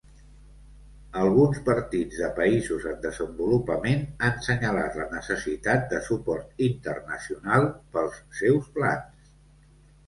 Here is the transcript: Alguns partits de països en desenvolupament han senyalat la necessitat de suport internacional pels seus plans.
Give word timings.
Alguns 1.23 1.59
partits 1.67 2.21
de 2.21 2.29
països 2.39 2.87
en 2.93 2.97
desenvolupament 3.03 4.01
han 4.29 4.41
senyalat 4.49 4.99
la 5.03 5.07
necessitat 5.13 5.87
de 5.95 6.01
suport 6.11 6.67
internacional 6.73 7.71
pels 7.95 8.21
seus 8.43 8.75
plans. 8.81 9.33